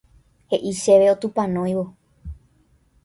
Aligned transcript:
He'i 0.49 0.71
chéve 0.81 1.07
otupanóivo 1.13 1.85